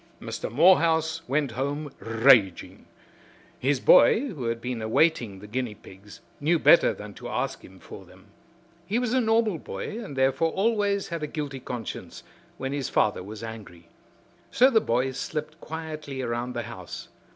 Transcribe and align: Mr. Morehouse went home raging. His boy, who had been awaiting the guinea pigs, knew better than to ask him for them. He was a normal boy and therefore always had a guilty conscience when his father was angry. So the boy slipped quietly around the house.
Mr. 0.19 0.51
Morehouse 0.51 1.21
went 1.27 1.51
home 1.51 1.93
raging. 1.99 2.87
His 3.59 3.79
boy, 3.79 4.29
who 4.29 4.45
had 4.45 4.59
been 4.59 4.81
awaiting 4.81 5.37
the 5.37 5.45
guinea 5.45 5.75
pigs, 5.75 6.21
knew 6.39 6.57
better 6.57 6.91
than 6.91 7.13
to 7.13 7.29
ask 7.29 7.63
him 7.63 7.77
for 7.79 8.03
them. 8.03 8.25
He 8.87 8.97
was 8.97 9.13
a 9.13 9.21
normal 9.21 9.59
boy 9.59 10.03
and 10.03 10.15
therefore 10.15 10.53
always 10.53 11.09
had 11.09 11.21
a 11.21 11.27
guilty 11.27 11.59
conscience 11.59 12.23
when 12.57 12.73
his 12.73 12.89
father 12.89 13.21
was 13.21 13.43
angry. 13.43 13.89
So 14.49 14.71
the 14.71 14.81
boy 14.81 15.11
slipped 15.11 15.61
quietly 15.61 16.23
around 16.23 16.55
the 16.55 16.63
house. 16.63 17.07